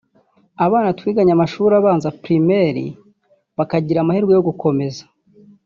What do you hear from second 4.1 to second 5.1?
yo gukomeza